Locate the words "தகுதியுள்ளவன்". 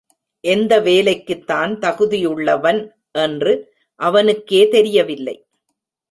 1.79-2.79